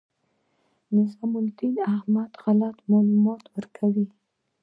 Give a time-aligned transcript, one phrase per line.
[0.97, 4.05] نظام الدین احمد غلط معلومات ورکوي.